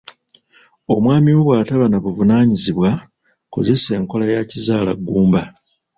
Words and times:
Omwami 0.93 1.29
wo 1.35 1.41
bw'ataba 1.47 1.85
na 1.89 1.97
buvunaanyizibwa, 2.03 2.89
kozesa 3.53 3.89
enkola 3.99 4.25
ya 4.35 4.41
kizaalaggumba. 4.49 5.41